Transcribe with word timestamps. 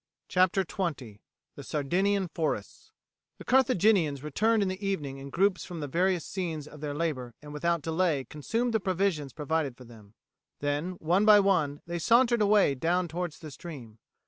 CHAPTER 0.27 0.63
XX: 0.65 1.19
THE 1.53 1.63
SARDINIAN 1.63 2.29
FORESTS 2.29 2.91
The 3.37 3.43
Carthaginians 3.43 4.23
returned 4.23 4.63
in 4.63 4.67
the 4.67 4.83
evening 4.83 5.19
in 5.19 5.29
groups 5.29 5.63
from 5.63 5.79
the 5.79 5.85
various 5.87 6.25
scenes 6.25 6.67
of 6.67 6.81
their 6.81 6.95
labour 6.95 7.35
and 7.39 7.53
without 7.53 7.83
delay 7.83 8.23
consumed 8.23 8.73
the 8.73 8.79
provisions 8.79 9.31
provided 9.31 9.77
for 9.77 9.83
them. 9.83 10.15
Then 10.59 10.93
one 10.93 11.23
by 11.25 11.39
one 11.39 11.81
they 11.85 11.99
sauntered 11.99 12.41
away 12.41 12.73
down 12.73 13.09
towards 13.09 13.37
the 13.37 13.51
stream. 13.51 13.99